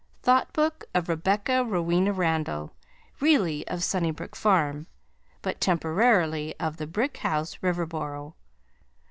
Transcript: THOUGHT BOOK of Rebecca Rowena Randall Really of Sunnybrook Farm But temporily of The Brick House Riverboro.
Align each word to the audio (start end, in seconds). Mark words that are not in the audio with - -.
THOUGHT 0.23 0.51
BOOK 0.53 0.85
of 0.95 1.09
Rebecca 1.09 1.63
Rowena 1.63 2.11
Randall 2.11 2.73
Really 3.19 3.67
of 3.67 3.83
Sunnybrook 3.83 4.35
Farm 4.35 4.87
But 5.43 5.61
temporily 5.61 6.55
of 6.59 6.77
The 6.77 6.87
Brick 6.87 7.17
House 7.17 7.57
Riverboro. 7.61 8.33